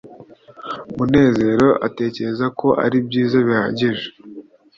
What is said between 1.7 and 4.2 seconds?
atekereza ko aribyiza bihagije